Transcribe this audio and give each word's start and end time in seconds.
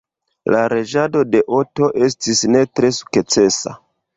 La 0.53 0.61
reĝado 0.73 1.21
de 1.35 1.41
Otto 1.57 1.91
estis 2.07 2.43
ne 2.57 2.65
tre 2.79 2.91
sukcesa. 3.03 3.79